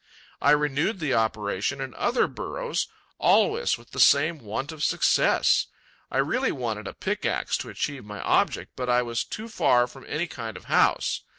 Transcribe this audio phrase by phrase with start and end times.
[0.41, 2.87] I renewed the operation in other burrows,
[3.19, 5.67] always with the same want of success;
[6.09, 10.05] I really wanted a pickaxe to achieve my object, but I was too far from
[10.09, 11.21] any kind of house.